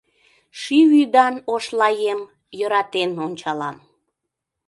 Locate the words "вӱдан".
0.91-1.35